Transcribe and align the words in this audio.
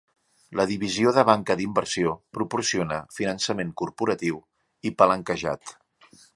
La 0.59 0.63
divisió 0.69 1.11
de 1.17 1.25
banca 1.29 1.57
d'inversió 1.59 2.15
proporciona 2.39 2.99
finançament 3.19 3.77
corporatiu 3.83 4.43
i 4.91 4.97
palanquejat. 5.03 5.79